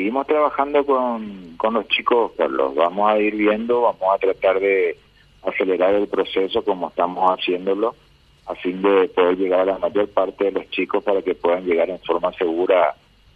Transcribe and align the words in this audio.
seguimos 0.00 0.26
trabajando 0.26 0.86
con, 0.86 1.56
con 1.58 1.74
los 1.74 1.86
chicos, 1.88 2.32
Carlos. 2.34 2.74
Vamos 2.74 3.10
a 3.10 3.18
ir 3.18 3.36
viendo, 3.36 3.82
vamos 3.82 4.14
a 4.14 4.18
tratar 4.18 4.58
de 4.58 4.96
acelerar 5.42 5.94
el 5.94 6.08
proceso 6.08 6.64
como 6.64 6.88
estamos 6.88 7.30
haciéndolo, 7.30 7.94
a 8.46 8.54
fin 8.54 8.80
de 8.80 9.08
poder 9.08 9.36
llegar 9.36 9.60
a 9.60 9.64
la 9.66 9.78
mayor 9.78 10.08
parte 10.08 10.44
de 10.44 10.52
los 10.52 10.70
chicos 10.70 11.04
para 11.04 11.20
que 11.20 11.34
puedan 11.34 11.66
llegar 11.66 11.90
en 11.90 11.98
forma 12.00 12.32
segura, 12.32 12.94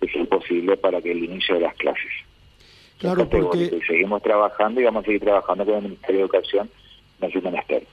de 0.00 0.08
ser 0.10 0.26
posible, 0.30 0.78
para 0.78 1.02
que 1.02 1.12
el 1.12 1.24
inicio 1.24 1.56
de 1.56 1.60
las 1.60 1.74
clases. 1.74 2.10
Claro, 2.98 3.28
porque... 3.28 3.78
seguimos 3.86 4.22
trabajando 4.22 4.80
y 4.80 4.84
vamos 4.84 5.02
a 5.02 5.06
seguir 5.06 5.20
trabajando 5.20 5.66
con 5.66 5.74
el 5.74 5.82
Ministerio 5.82 6.16
de 6.16 6.22
Educación 6.22 6.70
en 7.20 7.28
ese 7.28 7.40
menester. 7.42 7.86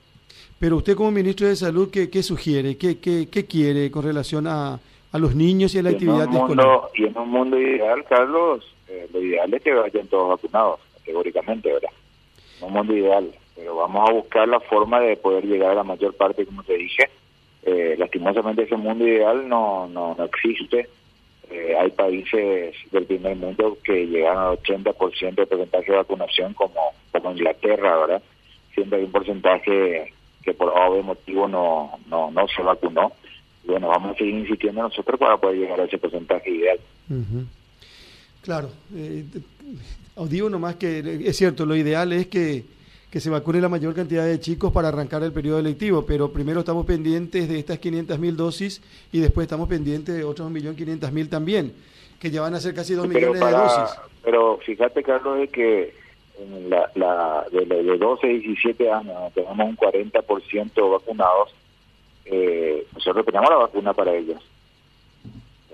Pero 0.57 0.77
usted 0.77 0.95
como 0.95 1.11
ministro 1.11 1.47
de 1.47 1.57
Salud, 1.57 1.91
¿qué, 1.91 2.09
qué 2.09 2.23
sugiere? 2.23 2.77
¿Qué, 2.77 2.99
qué, 2.99 3.27
qué 3.29 3.45
quiere 3.45 3.91
con 3.91 4.05
relación 4.05 4.47
a, 4.47 4.79
a 5.13 5.19
los 5.19 5.35
niños 5.35 5.73
y 5.73 5.79
a 5.79 5.83
la 5.83 5.91
actividad 5.91 6.23
escolar? 6.23 6.81
Y 6.95 7.05
en 7.05 7.17
un 7.17 7.29
mundo 7.29 7.57
ideal, 7.57 8.03
Carlos, 8.09 8.65
eh, 8.89 9.07
lo 9.13 9.21
ideal 9.21 9.53
es 9.53 9.61
que 9.61 9.71
vayan 9.73 10.07
todos 10.07 10.29
vacunados, 10.29 10.79
categóricamente, 10.97 11.71
¿verdad? 11.71 11.91
En 12.59 12.67
un 12.67 12.73
mundo 12.73 12.97
ideal, 12.97 13.31
pero 13.55 13.75
vamos 13.75 14.09
a 14.09 14.11
buscar 14.11 14.47
la 14.47 14.59
forma 14.59 14.99
de 14.99 15.15
poder 15.15 15.45
llegar 15.45 15.71
a 15.71 15.75
la 15.75 15.83
mayor 15.83 16.15
parte, 16.15 16.45
como 16.45 16.63
te 16.63 16.75
dije. 16.75 17.09
Eh, 17.61 17.95
lastimosamente 17.97 18.63
ese 18.63 18.75
mundo 18.75 19.07
ideal 19.07 19.47
no, 19.47 19.87
no, 19.87 20.15
no 20.17 20.23
existe. 20.25 20.89
Eh, 21.51 21.75
hay 21.79 21.91
países 21.91 22.75
del 22.91 23.05
primer 23.05 23.35
mundo 23.35 23.77
que 23.83 24.07
llegan 24.07 24.37
al 24.37 24.57
80% 24.57 25.35
de 25.35 25.45
porcentaje 25.45 25.91
de 25.91 25.97
vacunación, 25.97 26.55
como, 26.55 26.91
como 27.11 27.31
Inglaterra, 27.31 27.97
¿verdad? 27.97 28.23
Siempre 28.73 28.97
hay 28.97 29.05
un 29.05 29.11
porcentaje 29.11 30.11
que 30.41 30.53
por 30.55 30.69
obvio 30.69 31.03
motivo 31.03 31.47
no, 31.47 31.99
no, 32.07 32.31
no 32.31 32.47
se 32.47 32.63
vacunó. 32.63 33.11
Bueno, 33.65 33.87
vamos 33.87 34.15
a 34.15 34.17
seguir 34.17 34.35
insistiendo 34.35 34.81
nosotros 34.81 35.19
para 35.19 35.37
poder 35.37 35.59
llegar 35.59 35.79
a 35.79 35.85
ese 35.85 35.97
porcentaje 35.97 36.49
ideal. 36.49 36.79
Claro, 38.41 38.69
eh, 38.95 39.23
os 40.15 40.29
digo 40.29 40.49
nomás 40.49 40.75
que 40.75 41.21
es 41.25 41.37
cierto, 41.37 41.65
lo 41.65 41.75
ideal 41.75 42.11
es 42.11 42.27
que, 42.27 42.65
que 43.09 43.19
se 43.19 43.29
vacune 43.29 43.61
la 43.61 43.69
mayor 43.69 43.93
cantidad 43.93 44.25
de 44.25 44.39
chicos 44.39 44.71
para 44.71 44.89
arrancar 44.89 45.23
el 45.23 45.31
periodo 45.31 45.59
electivo, 45.59 46.05
pero 46.05 46.31
primero 46.31 46.59
estamos 46.59 46.85
pendientes 46.85 47.47
de 47.47 47.59
estas 47.59 47.79
500.000 47.79 48.35
dosis 48.35 48.81
y 49.11 49.19
después 49.19 49.45
estamos 49.45 49.69
pendientes 49.69 50.15
de 50.15 50.23
otros 50.23 50.51
1.500.000 50.51 51.29
también, 51.29 51.73
que 52.19 52.29
ya 52.29 52.41
van 52.41 52.55
a 52.55 52.59
ser 52.59 52.73
casi 52.73 52.93
2 52.93 53.07
millones 53.07 53.39
de 53.39 53.51
dosis. 53.51 53.99
Pero 54.23 54.57
fíjate, 54.57 55.03
Carlos, 55.03 55.39
de 55.39 55.47
que 55.47 55.93
la, 56.67 56.89
la, 56.95 57.45
de, 57.51 57.65
de 57.65 57.97
12 57.97 58.27
a 58.27 58.29
17 58.29 58.91
años 58.91 59.33
tenemos 59.33 59.69
un 59.69 59.77
40% 59.77 60.91
vacunados, 60.91 61.53
eh, 62.25 62.85
nosotros 62.93 63.25
tenemos 63.25 63.49
la 63.49 63.57
vacuna 63.57 63.93
para 63.93 64.13
ellos. 64.13 64.41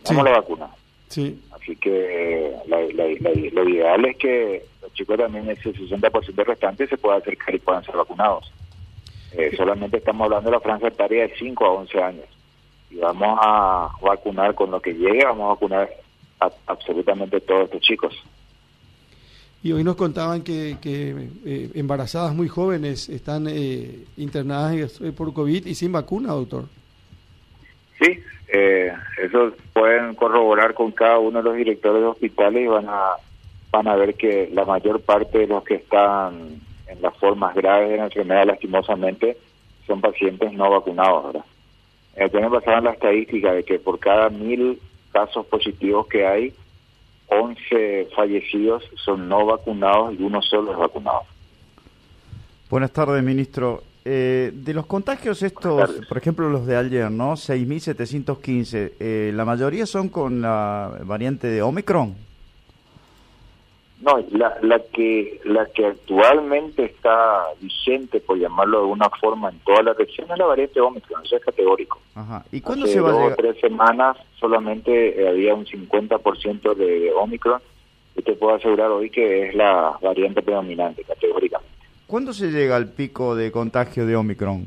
Tenemos 0.03 0.25
la 0.25 0.37
vacuna. 0.37 0.69
Sí. 1.07 1.39
Así 1.51 1.75
que 1.75 2.55
lo 2.67 3.69
ideal 3.69 4.05
es 4.05 4.17
que 4.17 4.65
los 4.81 4.93
chicos 4.93 5.17
también, 5.17 5.49
ese 5.49 5.73
60% 5.73 6.45
restante, 6.45 6.87
se 6.87 6.97
pueda 6.97 7.17
acercar 7.17 7.55
y 7.55 7.59
puedan 7.59 7.83
ser 7.83 7.95
vacunados. 7.95 8.51
Eh, 9.31 9.55
solamente 9.55 9.97
estamos 9.97 10.25
hablando 10.25 10.49
de 10.49 10.55
la 10.55 10.61
franja 10.61 10.87
etaria 10.87 11.27
de 11.27 11.35
5 11.37 11.65
a 11.65 11.71
11 11.71 12.01
años. 12.01 12.25
Y 12.89 12.97
vamos 12.97 13.39
a 13.41 13.89
vacunar 14.01 14.55
con 14.55 14.71
lo 14.71 14.81
que 14.81 14.93
llegue, 14.93 15.23
vamos 15.25 15.45
a 15.45 15.53
vacunar 15.53 15.89
a 16.39 16.49
absolutamente 16.67 17.39
todos 17.41 17.65
estos 17.65 17.81
chicos. 17.81 18.15
Y 19.61 19.73
hoy 19.73 19.83
nos 19.83 19.95
contaban 19.95 20.41
que, 20.41 20.77
eh, 20.83 21.69
embarazadas 21.75 22.33
muy 22.33 22.47
jóvenes 22.47 23.09
están 23.09 23.47
eh, 23.49 24.05
internadas 24.17 25.01
eh, 25.01 25.11
por 25.11 25.33
COVID 25.33 25.65
y 25.65 25.75
sin 25.75 25.91
vacuna, 25.91 26.29
doctor. 26.29 26.65
Sí, 27.99 28.19
eso 28.51 29.51
pueden 29.73 30.15
corroborar 30.15 30.73
con 30.73 30.91
cada 30.91 31.19
uno 31.19 31.39
de 31.39 31.43
los 31.43 31.55
directores 31.55 32.01
de 32.01 32.07
hospitales 32.07 32.63
y 32.63 32.67
van 32.67 32.87
a, 32.87 33.11
van 33.71 33.87
a 33.87 33.95
ver 33.95 34.15
que 34.15 34.49
la 34.53 34.65
mayor 34.65 35.01
parte 35.01 35.39
de 35.39 35.47
los 35.47 35.63
que 35.63 35.75
están 35.75 36.61
en 36.87 37.01
las 37.01 37.15
formas 37.17 37.53
graves 37.53 37.89
de 37.89 37.97
la 37.97 38.05
enfermedad, 38.05 38.47
lastimosamente, 38.47 39.37
son 39.85 40.01
pacientes 40.01 40.53
no 40.53 40.69
vacunados. 40.69 41.25
¿verdad? 41.25 41.45
Eh, 42.15 42.29
también 42.29 42.51
pasaban 42.51 42.83
la 42.83 42.91
estadística 42.91 43.53
de 43.53 43.63
que 43.63 43.79
por 43.79 43.99
cada 43.99 44.29
mil 44.29 44.79
casos 45.11 45.45
positivos 45.45 46.07
que 46.07 46.25
hay, 46.25 46.53
11 47.29 48.09
fallecidos 48.15 48.83
son 49.03 49.29
no 49.29 49.45
vacunados 49.45 50.15
y 50.19 50.23
uno 50.23 50.41
solo 50.41 50.71
es 50.71 50.77
vacunado. 50.77 51.21
Buenas 52.69 52.91
tardes, 52.91 53.23
ministro. 53.23 53.83
Eh, 54.05 54.51
de 54.53 54.73
los 54.73 54.85
contagios 54.85 55.43
estos, 55.43 55.91
por 56.07 56.17
ejemplo 56.17 56.49
los 56.49 56.65
de 56.65 56.77
ayer, 56.77 57.11
¿no? 57.11 57.33
6.715, 57.33 58.93
eh, 58.99 59.31
¿la 59.35 59.45
mayoría 59.45 59.85
son 59.85 60.09
con 60.09 60.41
la 60.41 60.99
variante 61.03 61.47
de 61.47 61.61
Omicron? 61.61 62.28
No, 64.01 64.17
la, 64.31 64.57
la 64.61 64.79
que 64.93 65.41
la 65.43 65.65
que 65.65 65.85
actualmente 65.85 66.85
está 66.85 67.47
vigente, 67.59 68.21
por 68.21 68.37
llamarlo 68.37 68.77
de 68.77 68.83
alguna 68.83 69.09
forma, 69.09 69.49
en 69.49 69.59
toda 69.59 69.83
la 69.83 69.93
región 69.93 70.31
es 70.31 70.37
la 70.37 70.45
variante 70.45 70.79
Omicron, 70.79 71.25
eso 71.25 71.35
es 71.35 71.43
categórico. 71.43 71.99
Ajá. 72.15 72.45
¿Y 72.49 72.61
cuándo 72.61 72.87
se 72.87 73.01
va 73.01 73.09
a 73.09 73.13
llegar? 73.13 73.35
tres 73.35 73.59
semanas 73.59 74.15
solamente 74.39 75.27
había 75.27 75.53
un 75.53 75.65
50% 75.65 76.75
de 76.75 77.11
Omicron 77.11 77.61
y 78.15 78.21
te 78.21 78.33
puedo 78.33 78.55
asegurar 78.55 78.89
hoy 78.89 79.09
que 79.09 79.49
es 79.49 79.55
la 79.55 79.97
variante 80.01 80.41
predominante, 80.41 81.03
categóricamente. 81.03 81.75
¿Cuándo 82.07 82.31
se 82.31 82.51
llega 82.51 82.77
al 82.77 82.93
pico 82.93 83.35
de 83.35 83.51
contagio 83.51 84.05
de 84.05 84.15
Omicron? 84.15 84.65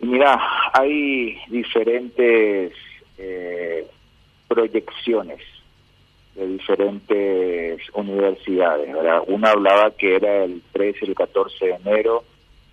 Mira, 0.00 0.38
hay 0.74 1.38
diferentes 1.48 2.74
eh, 3.16 3.86
proyecciones 4.46 5.40
de 6.36 6.46
diferentes 6.46 7.80
universidades. 7.94 8.92
¿verdad? 8.92 9.22
Una 9.26 9.50
hablaba 9.50 9.90
que 9.92 10.16
era 10.16 10.44
el 10.44 10.62
13 10.72 10.98
y 11.02 11.08
el 11.08 11.14
14 11.14 11.66
de 11.66 11.74
enero, 11.74 12.24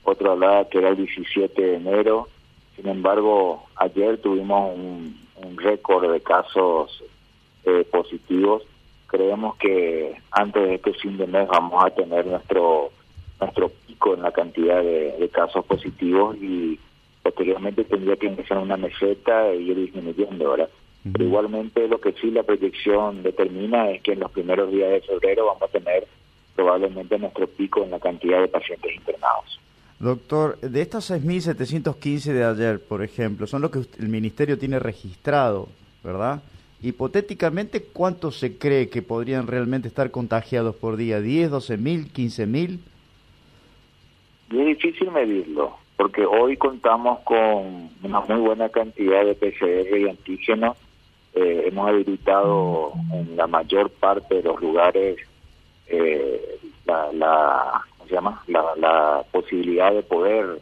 otro 0.04 0.32
hablaba 0.32 0.68
que 0.70 0.80
era 0.80 0.90
el 0.90 0.98
17 0.98 1.62
de 1.62 1.76
enero. 1.76 2.28
Sin 2.76 2.88
embargo, 2.88 3.64
ayer 3.76 4.18
tuvimos 4.20 4.76
un, 4.76 5.24
récord 5.58 6.12
de 6.12 6.22
casos 6.22 7.04
eh, 7.66 7.86
positivos. 7.92 8.64
Creemos 9.08 9.56
que 9.58 10.16
antes 10.32 10.64
de 10.64 10.76
este 10.76 10.94
fin 10.94 11.18
de 11.18 11.28
mes 11.28 11.48
vamos 11.48 11.86
a 11.86 11.90
tener 11.92 12.26
nuestro 12.26 12.92
nuestro 13.40 13.70
pico 13.70 14.14
en 14.14 14.22
la 14.22 14.32
cantidad 14.32 14.82
de, 14.82 15.30
casos 15.32 15.66
positivos 15.66 16.38
y 16.38 16.80
posteriormente 17.22 17.84
tendría 17.84 18.16
que 18.16 18.28
empezar 18.28 18.58
una 18.60 18.78
meseta 18.78 19.54
y 19.54 19.72
ir 19.72 19.76
disminuyendo, 19.78 20.52
¿verdad? 20.52 20.70
Pero 21.12 21.26
igualmente 21.26 21.88
lo 21.88 22.00
que 22.00 22.14
sí 22.14 22.32
la 22.32 22.44
proyección 22.44 23.24
determina 23.24 23.92
es 23.92 24.02
que 24.02 24.14
en 24.14 24.22
los 24.22 24.32
primeros 24.32 24.72
días 24.72 24.90
de 24.90 25.02
febrero 25.02 25.48
vamos 25.48 25.64
a 25.64 25.68
tener 25.68 26.08
probablemente 26.56 27.18
nuestro 27.20 27.48
pico 27.48 27.84
en 27.84 27.92
la 27.92 28.00
cantidad 28.00 28.40
de 28.40 28.48
pacientes 28.48 28.96
internados. 28.96 29.60
Doctor, 30.00 30.60
de 30.60 30.82
estos 30.82 31.12
6.715 31.12 32.34
de 32.34 32.44
ayer, 32.44 32.80
por 32.80 33.04
ejemplo, 33.04 33.48
son 33.48 33.62
los 33.62 33.72
que 33.72 33.80
el 34.00 34.10
Ministerio 34.10 34.58
tiene 34.58 34.80
registrado, 34.80 35.68
¿verdad? 36.04 36.42
Hipotéticamente, 36.82 37.84
¿cuántos 37.84 38.38
se 38.38 38.58
cree 38.58 38.90
que 38.90 39.02
podrían 39.02 39.48
realmente 39.48 39.88
estar 39.88 40.12
contagiados 40.12 40.76
por 40.76 40.98
día? 40.98 41.20
¿10, 41.20 41.50
12.000, 41.50 42.12
15.000? 42.12 42.80
Es 44.52 44.66
difícil 44.66 45.12
medirlo, 45.12 45.78
porque 45.96 46.26
hoy 46.26 46.58
contamos 46.58 47.20
con 47.22 47.90
una 48.04 48.20
muy 48.22 48.40
buena 48.42 48.70
cantidad 48.70 49.26
de 49.26 49.36
PCR 49.36 49.98
y 49.98 50.10
antígenos 50.10 50.78
eh, 51.36 51.66
hemos 51.68 51.90
habilitado 51.90 52.94
en 53.12 53.36
la 53.36 53.48
mayor 53.48 53.90
parte 53.90 54.36
de 54.36 54.44
los 54.44 54.62
lugares 54.62 55.18
eh, 55.88 56.60
la, 56.86 57.12
la, 57.14 57.82
¿cómo 57.98 58.08
se 58.08 58.16
llama? 58.16 58.44
La, 58.48 59.24
posibilidad 59.32 59.92
de 59.92 60.04
poder 60.04 60.60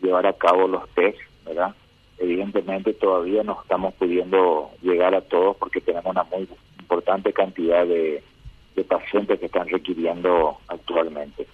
llevar 0.00 0.26
a 0.26 0.32
cabo 0.32 0.68
los 0.68 0.88
test, 0.90 1.18
¿verdad? 1.44 1.74
Evidentemente 2.18 2.92
todavía 2.92 3.42
no 3.42 3.58
estamos 3.62 3.94
pudiendo 3.94 4.70
llegar 4.82 5.14
a 5.14 5.22
todos 5.22 5.56
porque 5.56 5.80
tenemos 5.80 6.10
una 6.10 6.24
muy 6.24 6.48
importante 6.78 7.32
cantidad 7.32 7.86
de, 7.86 8.22
pacientes 8.88 9.38
que 9.38 9.46
están 9.46 9.68
requiriendo 9.68 10.56
actualmente. 10.66 11.46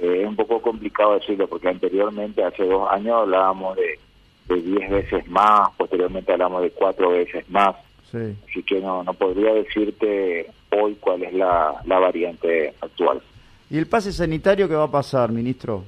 Eh, 0.00 0.22
es 0.22 0.26
un 0.26 0.34
poco 0.34 0.62
complicado 0.62 1.12
decirlo 1.12 1.46
porque 1.46 1.68
anteriormente, 1.68 2.42
hace 2.42 2.64
dos 2.64 2.90
años, 2.90 3.16
hablábamos 3.16 3.76
de, 3.76 3.98
de 4.48 4.62
10 4.62 4.90
veces 4.90 5.28
más, 5.28 5.68
posteriormente 5.76 6.32
hablamos 6.32 6.62
de 6.62 6.70
cuatro 6.70 7.10
veces 7.10 7.48
más. 7.50 7.76
Así 8.14 8.62
que 8.62 8.80
no, 8.80 9.04
no 9.04 9.14
podría 9.14 9.54
decirte 9.54 10.50
hoy 10.70 10.96
cuál 11.00 11.22
es 11.22 11.32
la, 11.34 11.80
la 11.84 11.98
variante 11.98 12.74
actual. 12.80 13.20
¿Y 13.70 13.78
el 13.78 13.86
pase 13.86 14.12
sanitario 14.12 14.68
qué 14.68 14.74
va 14.74 14.84
a 14.84 14.90
pasar, 14.90 15.30
ministro? 15.30 15.84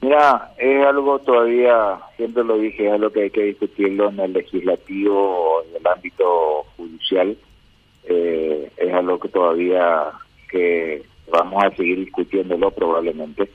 Mira, 0.00 0.52
es 0.58 0.86
algo 0.86 1.18
todavía, 1.18 1.98
siempre 2.16 2.44
lo 2.44 2.58
dije, 2.58 2.86
es 2.86 2.92
algo 2.92 3.10
que 3.10 3.22
hay 3.22 3.30
que 3.30 3.44
discutirlo 3.44 4.08
en 4.10 4.20
el 4.20 4.32
legislativo 4.34 5.62
en 5.68 5.76
el 5.80 5.86
ámbito 5.86 6.64
judicial. 6.76 7.36
Eh, 8.04 8.70
es 8.76 8.94
algo 8.94 9.18
que 9.18 9.28
todavía 9.28 10.12
que 10.48 11.02
vamos 11.30 11.64
a 11.64 11.74
seguir 11.74 11.98
discutiéndolo 11.98 12.70
probablemente. 12.70 13.50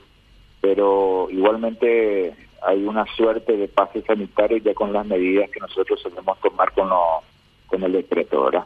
Pero 0.60 1.28
igualmente 1.30 2.34
hay 2.64 2.84
una 2.84 3.04
suerte 3.16 3.56
de 3.56 3.68
pase 3.68 4.02
sanitario 4.02 4.58
ya 4.58 4.74
con 4.74 4.92
las 4.92 5.06
medidas 5.06 5.50
que 5.50 5.60
nosotros 5.60 6.00
solemos 6.00 6.38
tomar 6.40 6.72
con 6.72 6.88
los 6.88 7.24
con 7.66 7.82
el 7.82 7.92
decreto, 7.92 8.44
¿verdad? 8.44 8.64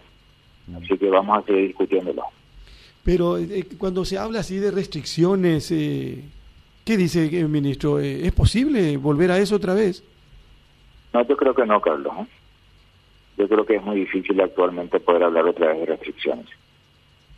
Así 0.77 0.99
que 0.99 1.09
vamos 1.09 1.39
a 1.39 1.43
seguir 1.43 1.69
discutiéndolo. 1.69 2.25
Pero 3.05 3.39
eh, 3.39 3.65
cuando 3.79 4.05
se 4.05 4.19
habla 4.19 4.41
así 4.41 4.57
de 4.59 4.73
restricciones, 4.73 5.71
eh, 5.71 6.25
¿qué 6.85 6.97
dice 6.97 7.27
el 7.39 7.49
ministro? 7.49 8.01
¿Es 8.01 8.33
posible 8.33 8.97
volver 8.97 9.31
a 9.31 9.39
eso 9.39 9.55
otra 9.55 9.75
vez? 9.75 10.03
No, 11.13 11.25
yo 11.27 11.37
creo 11.37 11.55
que 11.55 11.65
no, 11.65 11.81
Carlos. 11.81 12.13
Yo 13.39 13.49
creo 13.49 13.65
que 13.65 13.77
es 13.77 13.83
muy 13.83 14.01
difícil 14.01 14.41
actualmente 14.41 14.99
poder 14.99 15.23
hablar 15.23 15.45
otra 15.45 15.69
vez 15.69 15.81
de 15.81 15.87
restricciones. 15.87 16.47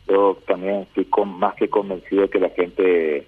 Yo 0.07 0.39
también 0.47 0.81
estoy 0.81 1.05
con, 1.05 1.37
más 1.37 1.53
que 1.53 1.69
convencido 1.69 2.23
de 2.23 2.29
que 2.29 2.39
la 2.39 2.49
gente 2.49 3.27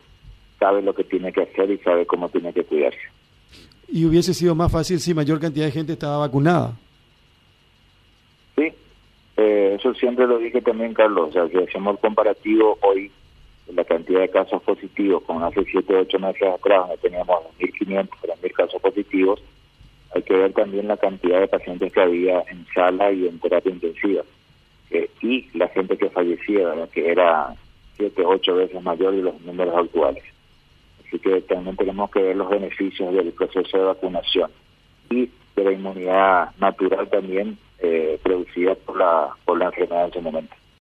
sabe 0.60 0.82
lo 0.82 0.96
que 0.96 1.04
tiene 1.04 1.32
que 1.32 1.44
hacer 1.44 1.70
y 1.70 1.78
sabe 1.80 2.08
cómo 2.08 2.30
tiene 2.30 2.54
que 2.54 2.64
cuidarse. 2.64 3.00
Y 3.92 4.06
hubiese 4.06 4.34
sido 4.34 4.56
más 4.56 4.72
fácil 4.72 5.00
si 5.00 5.14
mayor 5.14 5.40
cantidad 5.40 5.66
de 5.66 5.72
gente 5.72 5.94
estaba 5.94 6.18
vacunada. 6.18 6.74
Sí, 8.56 8.72
eh, 9.38 9.76
eso 9.78 9.94
siempre 9.96 10.26
lo 10.28 10.38
dije 10.38 10.62
también, 10.62 10.94
Carlos. 10.94 11.30
O 11.30 11.32
sea, 11.34 11.48
si 11.50 11.58
hacemos 11.58 11.96
el 11.96 12.00
comparativo 12.00 12.78
hoy, 12.82 13.12
la 13.74 13.84
cantidad 13.84 14.22
de 14.22 14.30
casos 14.30 14.62
positivos, 14.64 15.24
con 15.24 15.44
hace 15.44 15.64
7 15.66 15.94
o 15.94 16.00
8 16.00 16.20
meses 16.20 16.44
atrás, 16.44 16.88
donde 16.88 16.98
teníamos 16.98 17.44
1.500, 17.60 18.10
3.000 18.10 18.52
casos 18.54 18.82
positivos, 18.82 19.42
hay 20.14 20.22
que 20.24 20.34
ver 20.36 20.54
también 20.54 20.88
la 20.88 20.98
cantidad 20.98 21.40
de 21.40 21.48
pacientes 21.48 21.92
que 21.92 22.02
había 22.02 22.44
en 22.50 22.66
sala 22.74 23.12
y 23.12 23.28
en 23.28 23.40
terapia 23.40 23.72
intensiva. 23.72 24.24
Eh, 24.90 25.10
y 25.22 25.48
la 25.58 25.68
gente 25.70 25.98
que 25.98 26.10
fallecía, 26.10 26.70
que 26.94 27.12
era 27.12 27.56
7, 27.98 28.24
8 28.26 28.56
veces 28.56 28.82
mayor 28.82 29.16
de 29.16 29.22
los 29.22 29.42
números 29.42 29.76
actuales. 29.76 30.24
Así 31.12 31.20
que 31.20 31.42
también 31.42 31.76
tenemos 31.76 32.10
que 32.10 32.22
ver 32.22 32.38
los 32.38 32.50
beneficios 32.50 33.14
del 33.14 33.34
proceso 33.34 33.78
de 33.78 33.84
vacunación 33.84 34.50
y 35.10 35.30
de 35.58 35.64
la 35.66 35.74
inmunidad 35.74 36.56
natural 36.58 37.10
también 37.10 37.58
eh, 37.80 38.18
producida 38.24 38.76
por 38.76 38.98
la, 38.98 39.28
por 39.44 39.58
la 39.58 39.66
enfermedad 39.66 40.06
en 40.06 40.10
ese 40.12 40.22
momento. 40.22 40.56